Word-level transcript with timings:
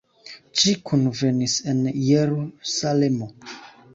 Ĝi 0.61 0.71
kunvenis 0.91 1.57
en 1.73 1.83
Jerusalemo. 2.05 3.29